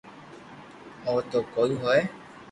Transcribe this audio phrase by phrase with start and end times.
[1.05, 2.01] ايم تو ڪوئي ھوئي